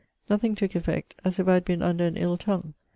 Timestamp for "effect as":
0.73-1.37